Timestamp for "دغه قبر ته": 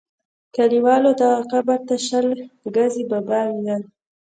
1.21-1.95